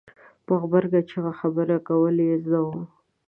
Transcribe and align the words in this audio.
په 0.45 0.53
غبرګه 0.61 1.01
چېغه 1.09 1.31
خبره 1.39 1.77
کول 1.87 2.15
یې 2.27 2.35
زده 2.45 2.59
وو. 2.65 2.81